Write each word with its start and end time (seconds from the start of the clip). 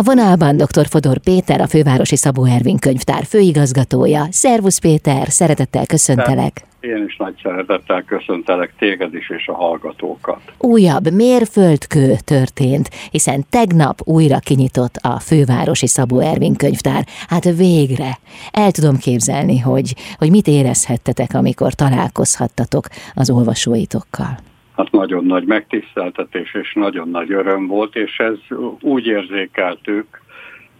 A 0.00 0.02
vonalban 0.02 0.56
dr. 0.56 0.86
Fodor 0.86 1.18
Péter, 1.18 1.60
a 1.60 1.66
fővárosi 1.66 2.16
Szabó 2.16 2.44
Ervin 2.44 2.78
könyvtár 2.78 3.24
főigazgatója. 3.24 4.26
Szervusz 4.30 4.78
Péter, 4.78 5.28
szeretettel 5.28 5.86
köszöntelek. 5.86 6.66
Én 6.80 7.04
is 7.06 7.16
nagy 7.16 7.34
szeretettel 7.42 8.02
köszöntelek 8.02 8.74
téged 8.78 9.14
is 9.14 9.30
és 9.30 9.46
a 9.46 9.54
hallgatókat. 9.54 10.40
Újabb 10.58 11.12
mérföldkő 11.12 12.14
történt, 12.24 12.88
hiszen 13.10 13.44
tegnap 13.50 14.00
újra 14.04 14.38
kinyitott 14.38 14.96
a 14.96 15.18
fővárosi 15.18 15.86
Szabó 15.86 16.18
Ervin 16.18 16.56
könyvtár. 16.56 17.04
Hát 17.28 17.44
végre. 17.44 18.18
El 18.50 18.70
tudom 18.70 18.96
képzelni, 18.96 19.58
hogy, 19.58 19.94
hogy 20.18 20.30
mit 20.30 20.46
érezhettetek, 20.46 21.34
amikor 21.34 21.72
találkozhattatok 21.74 22.86
az 23.14 23.30
olvasóitokkal 23.30 24.38
hát 24.80 24.92
nagyon 24.92 25.24
nagy 25.24 25.44
megtiszteltetés 25.44 26.54
és 26.54 26.72
nagyon 26.72 27.08
nagy 27.08 27.32
öröm 27.32 27.66
volt, 27.66 27.96
és 27.96 28.18
ez 28.18 28.38
úgy 28.80 29.06
érzékeltük 29.06 30.20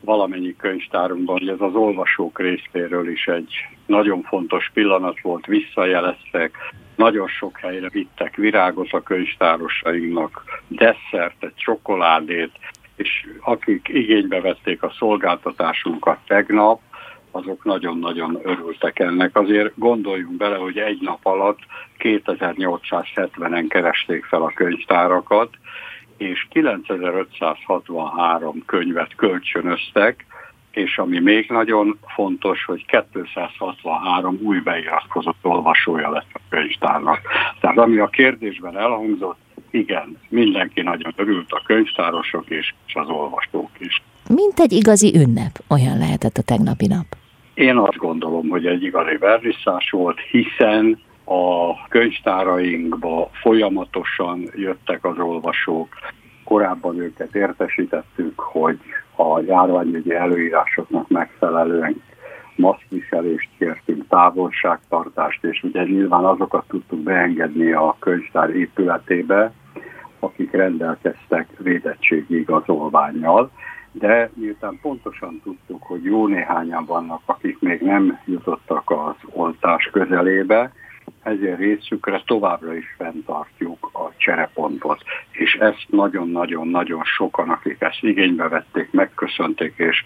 valamennyi 0.00 0.56
könyvtárunkban, 0.56 1.38
hogy 1.38 1.48
ez 1.48 1.60
az 1.60 1.74
olvasók 1.74 2.38
részéről 2.38 3.08
is 3.08 3.26
egy 3.26 3.52
nagyon 3.86 4.22
fontos 4.22 4.70
pillanat 4.74 5.20
volt, 5.20 5.46
visszajeleztek, 5.46 6.56
nagyon 6.96 7.28
sok 7.28 7.58
helyre 7.58 7.88
vittek 7.88 8.36
virágot 8.36 8.92
a 8.92 9.02
könyvtárosainknak, 9.02 10.42
desszertet, 10.68 11.52
csokoládét, 11.56 12.52
és 12.96 13.26
akik 13.40 13.88
igénybe 13.88 14.40
vették 14.40 14.82
a 14.82 14.92
szolgáltatásunkat 14.98 16.18
tegnap, 16.26 16.80
azok 17.30 17.64
nagyon-nagyon 17.64 18.38
örültek 18.42 18.98
ennek. 18.98 19.36
Azért 19.36 19.72
gondoljunk 19.74 20.36
bele, 20.36 20.56
hogy 20.56 20.78
egy 20.78 21.00
nap 21.00 21.26
alatt 21.26 21.58
2870-en 21.98 23.64
keresték 23.68 24.24
fel 24.24 24.42
a 24.42 24.52
könyvtárakat, 24.54 25.48
és 26.16 26.46
9563 26.50 28.62
könyvet 28.66 29.14
kölcsönöztek, 29.14 30.24
és 30.70 30.98
ami 30.98 31.18
még 31.18 31.46
nagyon 31.48 31.98
fontos, 32.06 32.64
hogy 32.64 32.84
263 33.12 34.38
új 34.42 34.58
beiratkozott 34.58 35.38
olvasója 35.42 36.10
lett 36.10 36.30
a 36.32 36.40
könyvtárnak. 36.48 37.20
Tehát 37.60 37.78
ami 37.78 37.98
a 37.98 38.06
kérdésben 38.06 38.78
elhangzott, 38.78 39.38
igen, 39.70 40.18
mindenki 40.28 40.80
nagyon 40.80 41.12
örült, 41.16 41.52
a 41.52 41.62
könyvtárosok 41.64 42.50
és 42.50 42.74
az 42.92 43.08
olvasók 43.08 43.70
is. 43.78 44.02
Mint 44.28 44.60
egy 44.60 44.72
igazi 44.72 45.14
ünnep, 45.14 45.58
olyan 45.68 45.98
lehetett 45.98 46.36
a 46.36 46.42
tegnapi 46.42 46.86
nap. 46.86 47.19
Én 47.60 47.76
azt 47.76 47.96
gondolom, 47.96 48.48
hogy 48.48 48.66
egy 48.66 48.82
igazi 48.82 49.16
verriszás 49.16 49.90
volt, 49.90 50.20
hiszen 50.20 51.00
a 51.24 51.74
könyvtárainkba 51.88 53.30
folyamatosan 53.32 54.50
jöttek 54.54 55.04
az 55.04 55.18
olvasók. 55.18 55.88
Korábban 56.44 56.98
őket 56.98 57.34
értesítettük, 57.34 58.38
hogy 58.38 58.78
a 59.16 59.40
járványügyi 59.40 60.14
előírásoknak 60.14 61.08
megfelelően 61.08 62.02
maszkviselést 62.56 63.48
kértünk, 63.58 64.08
távolságtartást, 64.08 65.44
és 65.44 65.62
ugye 65.62 65.82
nyilván 65.82 66.24
azokat 66.24 66.64
tudtuk 66.68 66.98
beengedni 66.98 67.72
a 67.72 67.96
könyvtár 67.98 68.50
épületébe, 68.50 69.52
akik 70.18 70.50
rendelkeztek 70.50 71.48
védettségi 71.58 72.38
igazolványjal 72.38 73.50
de 73.92 74.30
miután 74.34 74.78
pontosan 74.82 75.40
tudtuk, 75.44 75.82
hogy 75.82 76.04
jó 76.04 76.26
néhányan 76.26 76.84
vannak, 76.84 77.22
akik 77.24 77.60
még 77.60 77.80
nem 77.80 78.20
jutottak 78.24 78.90
az 78.90 79.14
oltás 79.32 79.88
közelébe, 79.92 80.72
ezért 81.22 81.58
részükre 81.58 82.22
továbbra 82.26 82.74
is 82.74 82.94
fenntartjuk 82.96 83.90
a 83.92 84.12
cserepontot. 84.16 85.02
És 85.30 85.54
ezt 85.54 85.86
nagyon-nagyon-nagyon 85.88 87.04
sokan, 87.04 87.48
akik 87.48 87.76
ezt 87.80 88.02
igénybe 88.02 88.48
vették, 88.48 88.90
megköszönték, 88.90 89.74
és 89.76 90.04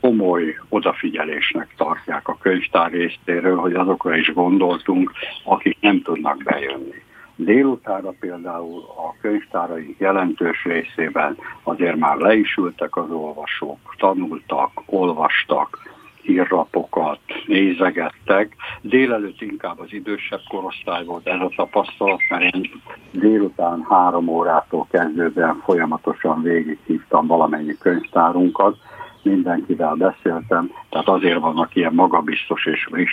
komoly 0.00 0.58
odafigyelésnek 0.68 1.68
tartják 1.76 2.28
a 2.28 2.38
könyvtár 2.40 2.90
részéről, 2.90 3.56
hogy 3.56 3.74
azokra 3.74 4.16
is 4.16 4.32
gondoltunk, 4.32 5.12
akik 5.44 5.76
nem 5.80 6.02
tudnak 6.02 6.42
bejönni. 6.42 7.01
Délutára 7.44 8.14
például 8.20 8.82
a 8.96 9.14
könyvtárai 9.20 9.96
jelentős 9.98 10.64
részében 10.64 11.36
azért 11.62 11.96
már 11.96 12.16
le 12.16 12.34
is 12.34 12.56
ültek 12.56 12.96
az 12.96 13.10
olvasók, 13.10 13.94
tanultak, 13.98 14.70
olvastak, 14.86 15.78
hírlapokat, 16.22 17.18
nézegettek. 17.46 18.56
Délelőtt 18.80 19.40
inkább 19.40 19.80
az 19.80 19.92
idősebb 19.92 20.40
korosztály 20.48 21.04
volt 21.04 21.26
ez 21.26 21.40
a 21.40 21.52
tapasztalat, 21.56 22.20
mert 22.28 22.54
én 22.54 22.70
délután 23.10 23.86
három 23.88 24.28
órától 24.28 24.86
kezdődően 24.90 25.62
folyamatosan 25.64 26.42
végighívtam 26.42 27.26
valamennyi 27.26 27.76
könyvtárunkat, 27.78 28.76
mindenkivel 29.22 29.94
beszéltem, 29.94 30.70
tehát 30.88 31.08
azért 31.08 31.40
vannak 31.40 31.74
ilyen 31.74 31.94
magabiztos 31.94 32.66
és 32.66 32.84
friss 32.90 33.12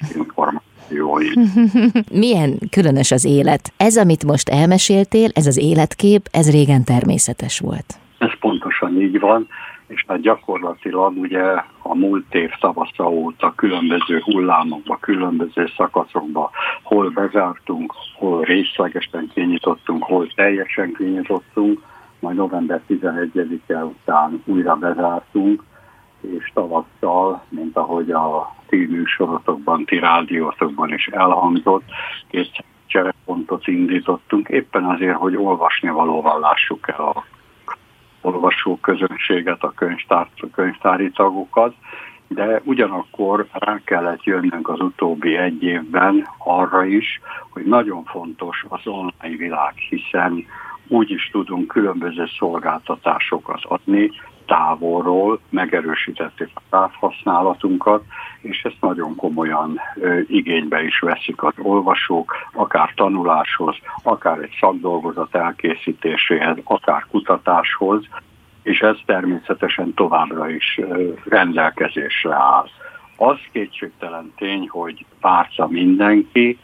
információi. 0.89 1.29
Milyen 2.22 2.57
különös 2.72 3.11
az 3.11 3.25
élet. 3.25 3.73
Ez, 3.77 3.97
amit 3.97 4.23
most 4.23 4.50
elmeséltél, 4.50 5.29
ez 5.33 5.47
az 5.47 5.57
életkép, 5.57 6.22
ez 6.31 6.51
régen 6.51 6.83
természetes 6.83 7.59
volt. 7.59 8.00
Ez 8.17 8.39
pontosan 8.39 9.01
így 9.01 9.19
van, 9.19 9.47
és 9.88 10.03
hát 10.07 10.22
gyakorlatilag 10.22 11.17
ugye 11.17 11.44
a 11.81 11.95
múlt 11.95 12.33
év 12.35 12.50
tavasza 12.59 13.09
óta 13.09 13.53
különböző 13.55 14.19
hullámokba, 14.23 14.97
különböző 15.01 15.69
szakaszokba, 15.77 16.51
hol 16.83 17.09
bezártunk, 17.09 17.94
hol 18.16 18.44
részlegesen 18.44 19.31
kinyitottunk, 19.33 20.03
hol 20.03 20.27
teljesen 20.35 20.94
kinyitottunk, 20.97 21.81
majd 22.19 22.35
november 22.35 22.81
11-e 22.89 23.83
után 23.85 24.44
újra 24.45 24.75
bezártunk, 24.75 25.63
és 26.22 26.52
tavasszal, 26.53 27.44
mint 27.50 27.78
ahogy 27.78 28.12
a 28.12 28.56
ti 28.68 28.85
műsorotokban, 28.85 29.85
ti 29.85 30.00
rádiótokban 30.00 30.94
is 30.94 31.07
elhangzott, 31.07 31.84
két 32.28 32.63
cserepontot 32.85 33.68
indítottunk, 33.68 34.50
éppen 34.50 34.85
azért, 34.85 35.16
hogy 35.16 35.35
olvasni 35.35 35.90
valóval 35.90 36.40
lássuk 36.40 36.88
el 36.88 37.06
a 37.06 37.24
olvasó 38.22 38.78
közönséget, 38.81 39.63
a, 39.63 39.72
könyvtár, 39.75 40.28
a 40.35 40.47
könyvtári 40.53 41.12
tagokat, 41.12 41.74
de 42.28 42.62
ugyanakkor 42.63 43.47
rá 43.51 43.81
kellett 43.84 44.24
jönnünk 44.24 44.69
az 44.69 44.80
utóbbi 44.80 45.38
egy 45.38 45.63
évben 45.63 46.28
arra 46.38 46.86
is, 46.86 47.22
hogy 47.50 47.66
nagyon 47.66 48.03
fontos 48.03 48.66
az 48.69 48.80
online 48.84 49.38
világ, 49.38 49.74
hiszen 49.75 50.46
úgy 50.88 51.12
is 51.12 51.30
tudunk 51.31 51.68
különböző 51.68 52.25
szolgáltatásokat 52.38 53.59
adni, 53.63 54.12
távolról 54.49 55.39
megerősítették 55.49 56.49
a 56.53 56.61
távhasználatunkat, 56.69 58.03
és 58.41 58.61
ezt 58.63 58.81
nagyon 58.81 59.15
komolyan 59.15 59.79
ö, 59.95 60.19
igénybe 60.27 60.83
is 60.83 60.99
veszik 60.99 61.43
az 61.43 61.53
olvasók, 61.57 62.35
akár 62.53 62.93
tanuláshoz, 62.95 63.75
akár 64.03 64.38
egy 64.38 64.57
szakdolgozat 64.59 65.35
elkészítéséhez, 65.35 66.57
akár 66.63 67.05
kutatáshoz, 67.11 68.03
és 68.63 68.79
ez 68.79 68.97
természetesen 69.05 69.93
továbbra 69.93 70.49
is 70.49 70.77
ö, 70.81 71.11
rendelkezésre 71.25 72.33
áll. 72.33 72.67
Az 73.17 73.38
kétségtelen 73.51 74.33
tény, 74.38 74.67
hogy 74.69 75.05
párca 75.19 75.67
mindenki, 75.67 76.59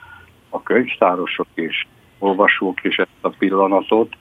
a 0.50 0.63
könyvtárosok 0.63 1.47
és 1.53 1.85
olvasók 2.19 2.84
is 2.84 2.97
ezt 2.97 3.09
a 3.22 3.29
pillanatot, 3.29 4.16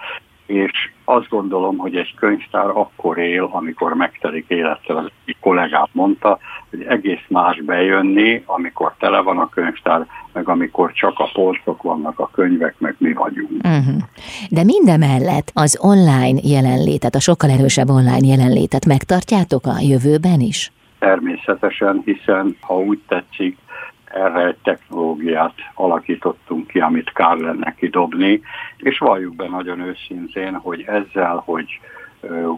és 0.47 0.91
azt 1.05 1.29
gondolom, 1.29 1.77
hogy 1.77 1.97
egy 1.97 2.15
könyvtár 2.15 2.67
akkor 2.67 3.19
él, 3.19 3.49
amikor 3.53 3.95
megtelik 3.95 4.45
élettel. 4.49 4.97
Az 4.97 5.11
egy 5.25 5.37
kollégám 5.41 5.87
mondta, 5.93 6.39
hogy 6.71 6.83
egész 6.83 7.25
más 7.29 7.61
bejönni, 7.61 8.43
amikor 8.47 8.95
tele 8.99 9.21
van 9.21 9.39
a 9.39 9.49
könyvtár, 9.49 10.07
meg 10.33 10.49
amikor 10.49 10.93
csak 10.93 11.19
a 11.19 11.31
polcok 11.33 11.83
vannak, 11.83 12.19
a 12.19 12.31
könyvek, 12.33 12.75
meg 12.79 12.95
mi 12.99 13.13
vagyunk. 13.13 13.51
Uh-huh. 13.65 14.03
De 14.51 14.65
mindemellett 14.65 15.51
az 15.55 15.79
online 15.83 16.41
jelenlétet, 16.43 17.15
a 17.15 17.21
sokkal 17.21 17.51
erősebb 17.51 17.89
online 17.89 18.27
jelenlétet 18.27 18.87
megtartjátok 18.87 19.67
a 19.67 19.81
jövőben 19.81 20.41
is? 20.41 20.73
Természetesen, 20.99 22.03
hiszen 22.05 22.57
ha 22.61 22.79
úgy 22.79 23.01
tetszik, 23.09 23.59
erre 24.15 24.47
egy 24.47 24.57
technológiát 24.63 25.55
alakítottunk 25.75 26.67
ki, 26.67 26.81
amit 26.81 27.13
kár 27.13 27.37
lenne 27.37 27.75
kidobni, 27.75 28.41
és 28.77 28.99
valljuk 28.99 29.35
be 29.35 29.49
nagyon 29.49 29.81
őszintén, 29.81 30.55
hogy 30.55 30.85
ezzel, 30.87 31.43
hogy 31.45 31.81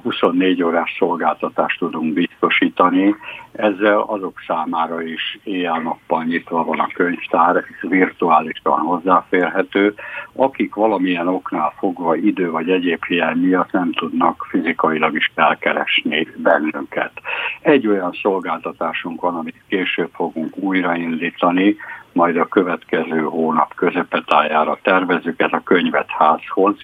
24 0.02 0.62
órás 0.62 0.96
szolgáltatást 0.98 1.78
tudunk 1.78 2.12
biztosítani, 2.12 3.14
ezzel 3.52 4.00
azok 4.00 4.42
számára 4.46 5.02
is 5.02 5.38
éjjel-nappal 5.44 6.24
nyitva 6.24 6.64
van 6.64 6.78
a 6.78 6.88
könyvtár, 6.94 7.64
virtuálisan 7.80 8.78
hozzáférhető, 8.78 9.94
akik 10.32 10.74
valamilyen 10.74 11.28
oknál 11.28 11.72
fogva 11.78 12.16
idő 12.16 12.50
vagy 12.50 12.70
egyéb 12.70 13.04
hiány 13.04 13.38
miatt 13.38 13.72
nem 13.72 13.92
tudnak 13.92 14.46
fizikailag 14.48 15.14
is 15.14 15.32
elkeresni 15.34 16.28
bennünket. 16.36 17.12
Egy 17.60 17.86
olyan 17.86 18.12
szolgáltatásunk 18.22 19.20
van, 19.20 19.34
amit 19.34 19.62
később 19.68 20.10
fogunk 20.12 20.56
újraindítani, 20.56 21.76
majd 22.16 22.36
a 22.36 22.46
következő 22.46 23.20
hónap 23.20 23.74
közepetájára 23.74 24.78
tervezük 24.82 25.40
ez 25.40 25.52
a 25.52 25.60
könyvet 25.64 26.08
házhoz, 26.08 26.74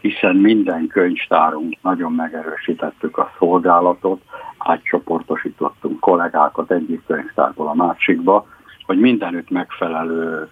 hiszen 0.00 0.36
minden 0.36 0.86
könyvtárunk 0.86 1.76
nagyon 1.82 2.12
megerősítettük 2.12 3.18
a 3.18 3.32
szolgálatot, 3.38 4.20
átcsoportosítottunk 4.58 6.00
kollégákat 6.00 6.70
egyik 6.70 7.02
könyvtárból 7.06 7.68
a 7.68 7.74
másikba, 7.74 8.46
hogy 8.86 8.98
mindenütt 8.98 9.50
megfelelő 9.50 10.48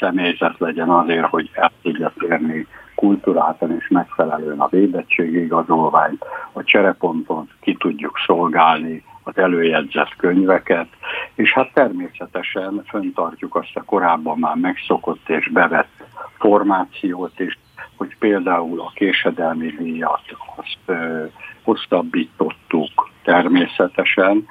személyzet 0.00 0.58
legyen 0.58 0.88
azért, 0.88 1.26
hogy 1.26 1.50
el 1.52 1.72
tudja 1.82 2.12
térni 2.18 2.66
kulturáltan 2.94 3.76
és 3.78 3.88
megfelelően 3.88 4.60
a 4.60 4.68
védettségi 4.68 5.42
igazolványt, 5.42 6.24
a 6.52 6.62
csereponton 6.62 7.48
ki 7.60 7.76
tudjuk 7.76 8.18
szolgálni 8.26 9.04
az 9.22 9.36
előjegyzett 9.36 10.16
könyveket, 10.16 10.88
és 11.38 11.52
hát 11.52 11.72
természetesen 11.72 12.82
föntartjuk 12.88 13.54
azt 13.54 13.76
a 13.76 13.82
korábban 13.82 14.38
már 14.38 14.56
megszokott 14.56 15.28
és 15.28 15.48
bevett 15.48 16.04
formációt 16.38 17.40
is, 17.40 17.58
hogy 17.96 18.16
például 18.18 18.80
a 18.80 18.92
késedelmi 18.94 19.66
díjat 19.66 20.22
azt 20.56 20.78
ö, 20.86 21.24
hosszabbítottuk 21.62 23.10
természetesen, 23.22 24.46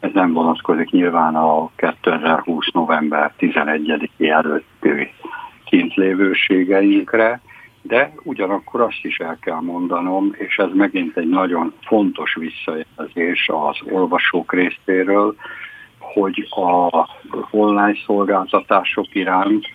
ez 0.00 0.10
nem 0.12 0.32
vonatkozik 0.32 0.90
nyilván 0.90 1.34
a 1.36 1.70
2020. 1.76 2.66
november 2.72 3.32
11-i 3.38 4.30
előtti 4.30 5.12
kintlévőségeinkre, 5.64 7.40
de 7.82 8.12
ugyanakkor 8.22 8.80
azt 8.80 9.00
is 9.04 9.18
el 9.18 9.38
kell 9.40 9.60
mondanom, 9.60 10.34
és 10.38 10.56
ez 10.56 10.70
megint 10.74 11.16
egy 11.16 11.28
nagyon 11.28 11.72
fontos 11.80 12.34
visszajelzés 12.34 13.48
az 13.48 13.92
olvasók 13.92 14.52
részéről, 14.52 15.34
hogy 16.12 16.48
a 16.50 17.08
online 17.50 17.96
szolgáltatások 18.06 19.14
iránt 19.14 19.66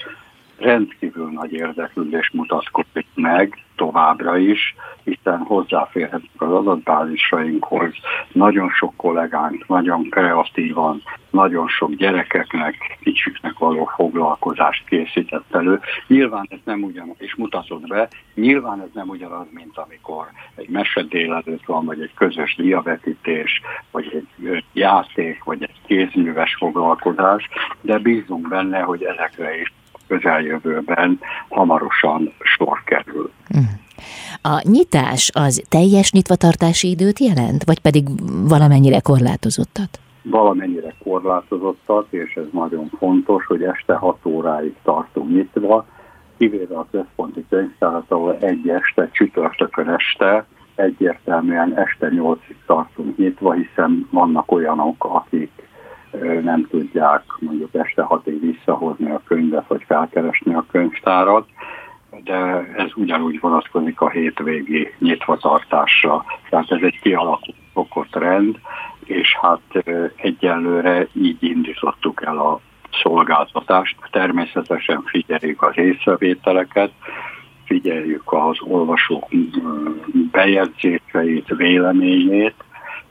rendkívül 0.57 1.29
nagy 1.31 1.53
érdeklődés 1.53 2.31
mutatkozik 2.33 3.07
meg 3.13 3.65
továbbra 3.75 4.37
is, 4.37 4.75
hiszen 5.03 5.37
hozzáférhetünk 5.37 6.41
az 6.41 6.51
adatbázisainkhoz. 6.51 7.93
Nagyon 8.31 8.69
sok 8.69 8.93
kollégánk 8.95 9.67
nagyon 9.67 10.09
kreatívan, 10.09 11.01
nagyon 11.29 11.67
sok 11.67 11.93
gyerekeknek, 11.93 12.97
kicsiknek 13.01 13.57
való 13.57 13.91
foglalkozást 13.95 14.87
készített 14.87 15.55
elő. 15.55 15.79
Nyilván 16.07 16.45
ez 16.49 16.59
nem 16.63 16.83
ugyanaz, 16.83 17.15
és 17.17 17.35
mutatott 17.35 17.87
be, 17.87 18.07
nyilván 18.33 18.81
ez 18.81 18.89
nem 18.93 19.09
ugyanaz, 19.09 19.47
mint 19.51 19.77
amikor 19.77 20.25
egy 20.55 20.69
mese 20.69 21.01
délelőtt 21.01 21.65
van, 21.65 21.85
vagy 21.85 22.01
egy 22.01 22.13
közös 22.13 22.55
diabetítés, 22.55 23.61
vagy 23.91 24.25
egy 24.39 24.63
játék, 24.73 25.43
vagy 25.43 25.63
egy 25.63 25.79
kézműves 25.85 26.55
foglalkozás, 26.55 27.49
de 27.81 27.97
bízunk 27.97 28.47
benne, 28.47 28.79
hogy 28.79 29.03
ezekre 29.03 29.59
is 29.59 29.73
közeljövőben 30.07 31.19
hamarosan 31.49 32.33
sor 32.39 32.83
kerül. 32.83 33.31
Hm. 33.47 33.57
A 34.41 34.61
nyitás 34.63 35.31
az 35.33 35.63
teljes 35.69 36.11
nyitvatartási 36.11 36.89
időt 36.89 37.19
jelent, 37.19 37.63
vagy 37.63 37.79
pedig 37.79 38.07
valamennyire 38.47 38.99
korlátozottat? 38.99 39.99
Valamennyire 40.21 40.93
korlátozottat, 41.03 42.13
és 42.13 42.33
ez 42.35 42.45
nagyon 42.51 42.89
fontos, 42.97 43.45
hogy 43.45 43.63
este 43.63 43.93
6 43.93 44.25
óráig 44.25 44.75
tartunk 44.83 45.29
nyitva, 45.29 45.85
kivéve 46.37 46.75
a 46.75 46.87
központi 46.91 47.45
könyvtárat, 47.49 48.11
ahol 48.11 48.37
egy 48.39 48.69
este, 48.69 49.09
csütörtökön 49.11 49.89
este, 49.89 50.45
egyértelműen 50.75 51.77
este 51.77 52.09
8-ig 52.11 52.55
tartunk 52.65 53.17
nyitva, 53.17 53.53
hiszen 53.53 54.07
vannak 54.11 54.51
olyanok, 54.51 55.05
akik 55.05 55.51
nem 56.43 56.67
tudják 56.69 57.23
mondjuk 57.39 57.73
este 57.73 58.01
hatig 58.01 58.39
visszahozni 58.39 59.11
a 59.11 59.21
könyvet, 59.25 59.67
vagy 59.67 59.83
felkeresni 59.87 60.53
a 60.53 60.65
könyvtárat, 60.71 61.47
de 62.23 62.73
ez 62.77 62.91
ugyanúgy 62.95 63.39
vonatkozik 63.39 64.01
a 64.01 64.09
hétvégi 64.09 64.93
nyitvatartásra. 64.99 66.25
Tehát 66.49 66.71
ez 66.71 66.81
egy 66.81 66.99
kialakult 67.01 68.15
rend, 68.15 68.59
és 69.05 69.37
hát 69.41 69.85
egyelőre 70.15 71.07
így 71.13 71.43
indítottuk 71.43 72.25
el 72.25 72.37
a 72.37 72.59
szolgáltatást. 73.01 73.95
Természetesen 74.11 75.01
figyeljük 75.05 75.61
az 75.61 75.77
észrevételeket, 75.77 76.91
figyeljük 77.65 78.33
az 78.33 78.57
olvasók 78.61 79.27
bejegyzéseit, 80.31 81.47
véleményét, 81.47 82.55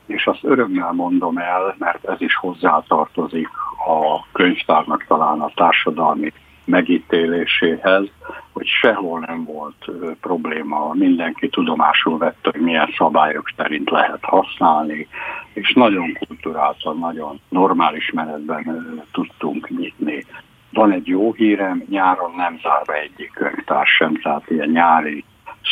és 0.05 0.27
azt 0.27 0.43
örömmel 0.43 0.91
mondom 0.91 1.37
el, 1.37 1.75
mert 1.77 2.05
ez 2.05 2.21
is 2.21 2.35
hozzátartozik 2.35 3.49
a 3.87 4.25
könyvtárnak 4.31 5.05
talán 5.07 5.41
a 5.41 5.51
társadalmi 5.55 6.31
megítéléséhez, 6.65 8.07
hogy 8.51 8.67
sehol 8.67 9.19
nem 9.19 9.43
volt 9.43 9.91
probléma, 10.21 10.93
mindenki 10.93 11.49
tudomásul 11.49 12.17
vette, 12.17 12.49
hogy 12.51 12.61
milyen 12.61 12.93
szabályok 12.97 13.51
szerint 13.57 13.89
lehet 13.89 14.23
használni, 14.23 15.07
és 15.53 15.73
nagyon 15.73 16.17
kulturáltan, 16.27 16.97
nagyon 16.97 17.39
normális 17.49 18.11
menetben 18.11 19.03
tudtunk 19.11 19.69
nyitni. 19.69 20.25
Van 20.71 20.91
egy 20.91 21.07
jó 21.07 21.33
hírem, 21.33 21.83
nyáron 21.89 22.31
nem 22.35 22.59
zár 22.61 22.81
be 22.85 22.93
egyik 22.93 23.31
könyvtár 23.33 23.85
sem, 23.85 24.19
tehát 24.21 24.49
ilyen 24.49 24.69
nyári 24.69 25.23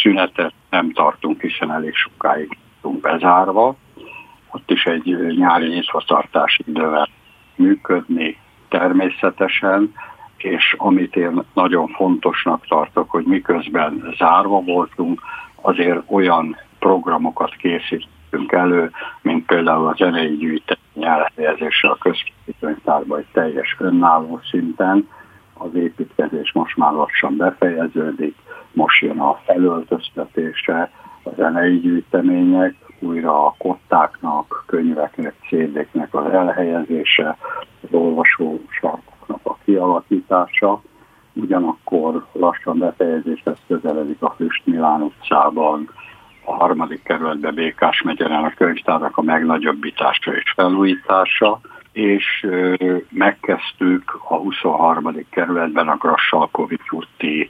szünetet 0.01 0.53
nem 0.69 0.91
tartunk, 0.91 1.41
hiszen 1.41 1.71
elég 1.71 1.95
sokáig 1.95 2.57
tudtunk 2.81 3.01
bezárva, 3.01 3.75
ott 4.53 4.71
is 4.71 4.85
egy 4.85 5.35
nyári 5.37 5.67
nyitvatartási 5.67 6.63
idővel 6.67 7.09
működni 7.55 8.37
természetesen, 8.69 9.93
és 10.37 10.75
amit 10.77 11.15
én 11.15 11.43
nagyon 11.53 11.87
fontosnak 11.87 12.67
tartok, 12.67 13.09
hogy 13.09 13.25
miközben 13.25 14.13
zárva 14.17 14.61
voltunk, 14.61 15.21
azért 15.61 16.01
olyan 16.07 16.57
programokat 16.79 17.55
készítünk 17.55 18.51
elő, 18.51 18.91
mint 19.21 19.45
például 19.45 19.87
a 19.87 19.95
zenei 19.97 20.37
gyűjtemény 20.37 21.11
elhelyezése 21.11 21.87
a 21.87 21.97
központi 21.97 22.55
könyvtárban 22.59 23.19
egy 23.19 23.27
teljes 23.31 23.75
önálló 23.79 24.39
szinten, 24.49 25.07
az 25.53 25.75
építkezés 25.75 26.51
most 26.53 26.77
már 26.77 26.91
lassan 26.91 27.37
befejeződik, 27.37 28.35
most 28.71 29.01
jön 29.01 29.19
a 29.19 29.39
felöltöztetése, 29.45 30.91
a 31.23 31.29
zenei 31.35 31.79
gyűjtemények, 31.79 32.75
újra 33.05 33.45
a 33.45 33.55
kottáknak, 33.57 34.63
könyveknek, 34.67 35.33
cédeknek 35.49 36.13
az 36.13 36.25
elhelyezése, 36.25 37.37
az 37.81 37.89
olvasó 37.91 38.61
sarkoknak 38.69 39.39
a 39.43 39.57
kialakítása. 39.65 40.81
Ugyanakkor 41.33 42.25
lassan 42.31 42.77
befejezéshez 42.77 43.57
közeledik 43.67 44.21
a 44.21 44.33
Füst 44.37 44.65
Milán 44.65 45.01
utcában, 45.01 45.89
a 46.45 46.53
harmadik 46.53 47.03
kerületbe 47.03 47.51
Békás 47.51 48.01
megyeren 48.01 48.43
a 48.43 48.53
könyvtárak 48.53 49.17
a 49.17 49.21
megnagyobbítása 49.21 50.35
és 50.35 50.51
felújítása, 50.55 51.59
és 51.91 52.47
megkezdtük 53.09 54.19
a 54.27 54.35
23. 54.35 55.25
kerületben 55.29 55.87
a 55.87 55.97
Grassalkovics 55.97 56.91
úti 56.91 57.49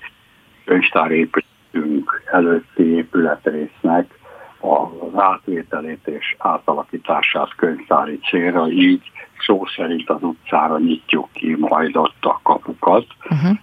könyvtárépületünk 0.66 2.22
előtti 2.32 2.84
épületrésznek 2.84 4.20
az 4.64 5.20
átvételét 5.20 6.08
és 6.08 6.36
átalakítását 6.38 7.56
könyvtári 7.56 8.20
célra, 8.30 8.68
így 8.68 9.12
szó 9.46 9.66
szerint 9.76 10.10
az 10.10 10.24
utcára 10.24 10.80
nyitjuk 10.80 11.30
ki 11.34 11.56
majd 11.60 11.98
ott 11.98 12.26
a 12.26 12.40
kapukat. 12.44 13.06
Uh-huh. 13.30 13.58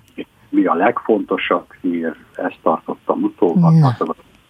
Mi 0.48 0.64
a 0.64 0.74
legfontosabb 0.74 1.66
hír, 1.80 2.16
ezt 2.34 2.58
tartottam 2.62 3.22
utóbb, 3.22 3.58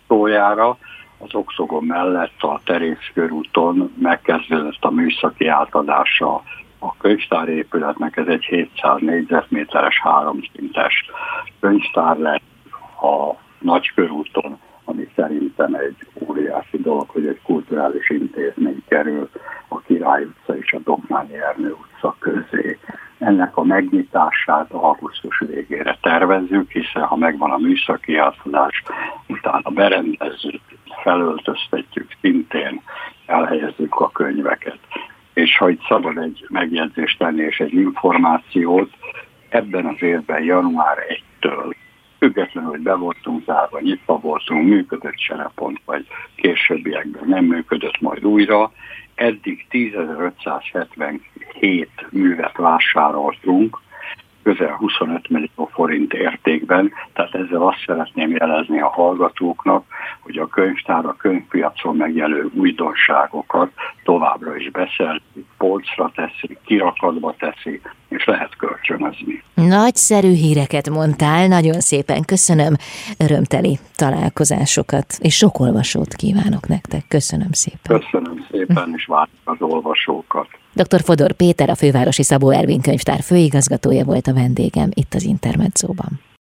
tójára, 0.06 0.78
az 1.18 1.34
Oxogon 1.34 1.84
mellett 1.84 2.42
a 2.42 2.60
Terész 2.64 3.10
körúton 3.14 3.92
megkezdődött 3.98 4.84
a 4.84 4.90
műszaki 4.90 5.46
átadása 5.46 6.42
a 6.78 6.96
könyvtárépületnek, 6.96 8.16
ez 8.16 8.26
egy 8.26 8.44
700 8.44 9.00
négyzetméteres 9.00 10.00
háromszintes 10.00 11.10
könyvtár 11.60 12.16
lett 12.16 12.42
a 13.00 13.34
Nagykörúton 13.58 14.58
ami 14.90 15.08
szerintem 15.16 15.74
egy 15.74 15.96
óriási 16.28 16.78
dolog, 16.78 17.08
hogy 17.08 17.26
egy 17.26 17.40
kulturális 17.42 18.10
intézmény 18.10 18.82
kerül 18.88 19.30
a 19.68 19.80
Király 19.80 20.22
utca 20.22 20.56
és 20.56 20.72
a 20.72 20.78
Dokmányi 20.78 21.34
Ernő 21.34 21.76
utca 21.80 22.16
közé. 22.18 22.78
Ennek 23.18 23.56
a 23.56 23.64
megnyitását 23.64 24.70
augusztus 24.70 25.38
végére 25.38 25.98
tervezzük, 26.00 26.70
hiszen 26.70 27.02
ha 27.02 27.16
megvan 27.16 27.50
a 27.50 27.56
műszaki 27.56 28.16
átadás, 28.16 28.82
utána 29.26 29.70
berendezzük, 29.70 30.60
felöltöztetjük, 31.02 32.16
szintén 32.20 32.80
elhelyezzük 33.26 34.00
a 34.00 34.10
könyveket. 34.10 34.78
És 35.34 35.56
ha 35.56 35.68
itt 35.68 35.82
szabad 35.88 36.16
egy 36.18 36.46
megjegyzést 36.48 37.18
tenni 37.18 37.42
és 37.42 37.60
egy 37.60 37.74
információt, 37.74 38.90
ebben 39.48 39.86
az 39.86 40.02
évben 40.02 40.42
január 40.42 40.98
1-től 41.08 41.74
függetlenül, 42.20 42.70
hogy 42.70 42.80
be 42.80 42.94
voltunk 42.94 43.44
zárva, 43.44 43.80
nyitva 43.80 44.18
voltunk, 44.18 44.68
működött 44.68 45.18
serepont, 45.18 45.80
vagy 45.84 46.06
későbbiekben 46.34 47.28
nem 47.28 47.44
működött 47.44 48.00
majd 48.00 48.24
újra. 48.24 48.72
eddig 49.14 49.66
10.577 49.70 51.86
művet 52.10 52.56
vásároltunk, 52.56 53.78
közel 54.42 54.74
25 54.74 55.28
millió 55.28 55.68
forint 55.72 56.12
értékben, 56.12 56.92
tehát 57.12 57.34
ezzel 57.34 57.62
azt 57.62 57.84
szeretném 57.86 58.30
jelezni 58.30 58.80
a 58.80 58.88
hallgatóknak, 58.88 59.84
hogy 60.20 60.36
a 60.36 60.46
könyvtár 60.46 61.04
a 61.04 61.16
könyvpiacon 61.18 61.96
megjelő 61.96 62.50
újdonságokat 62.54 63.70
továbbra 64.04 64.56
is 64.56 64.70
beszél, 64.70 65.20
polcra 65.58 66.10
teszi, 66.14 66.58
kirakatba 66.64 67.34
teszi, 67.38 67.80
és 68.10 68.24
lehet 68.24 68.56
kölcsönözni. 68.56 69.42
Nagyszerű 69.54 70.32
híreket 70.32 70.90
mondtál, 70.90 71.48
nagyon 71.48 71.80
szépen 71.80 72.24
köszönöm, 72.24 72.76
örömteli 73.18 73.78
találkozásokat, 73.94 75.16
és 75.18 75.36
sok 75.36 75.60
olvasót 75.60 76.14
kívánok 76.14 76.68
nektek. 76.68 77.04
Köszönöm 77.08 77.52
szépen. 77.52 78.00
Köszönöm 78.00 78.46
szépen, 78.50 78.92
és 78.96 79.04
várjuk 79.06 79.36
az 79.44 79.56
olvasókat. 79.60 80.48
Dr. 80.72 81.00
Fodor 81.00 81.32
Péter, 81.32 81.70
a 81.70 81.74
Fővárosi 81.74 82.22
Szabó 82.22 82.50
Ervin 82.50 82.80
könyvtár 82.80 83.20
főigazgatója 83.20 84.04
volt 84.04 84.26
a 84.26 84.34
vendégem 84.34 84.88
itt 84.94 85.14
az 85.14 85.24
Intermedzóban. 85.24 86.20